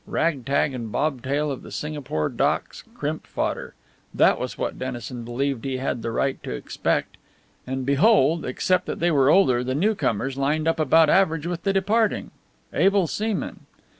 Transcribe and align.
Rag 0.07 0.45
tag 0.45 0.73
and 0.73 0.91
bob 0.91 1.21
tail 1.21 1.51
of 1.51 1.61
the 1.61 1.69
Singapore 1.71 2.27
docks, 2.27 2.83
crimp 2.95 3.27
fodder 3.27 3.75
that 4.15 4.39
was 4.39 4.57
what 4.57 4.79
Dennison 4.79 5.23
believed 5.23 5.63
he 5.63 5.77
had 5.77 6.01
the 6.01 6.09
right 6.09 6.41
to 6.41 6.49
expect. 6.53 7.17
And 7.67 7.85
behold! 7.85 8.43
Except 8.43 8.87
that 8.87 8.99
they 8.99 9.11
were 9.11 9.29
older, 9.29 9.63
the 9.63 9.75
newcomers 9.75 10.37
lined 10.39 10.67
up 10.67 10.79
about 10.79 11.11
average 11.11 11.45
with 11.45 11.61
the 11.61 11.71
departing 11.73 12.31
able 12.73 13.05
seamen. 13.05 13.67